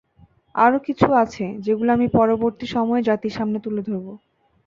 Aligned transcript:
আরও 0.55 0.77
কিছু 0.87 1.07
আছে, 1.23 1.45
যেগুলো 1.65 1.89
আমি 1.93 2.07
পরবর্তী 2.17 2.65
সময়ে 2.67 3.01
জাতির 3.01 3.33
সামনে 3.37 3.57
তুলে 3.65 3.81
ধরব। 3.81 4.07